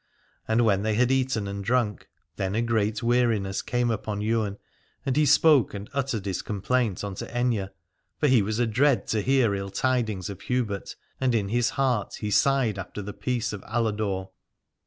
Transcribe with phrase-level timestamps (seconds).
[0.47, 4.57] And when they had eaten and drunk, then a great weariness came upon Ywain,
[5.05, 7.69] and he spoke, and uttered his complaint unto Aithne:
[8.17, 12.31] for he was adread to hear ill tidings of Hubert, and in his heart he
[12.31, 14.31] sighed after the peace of Aladore.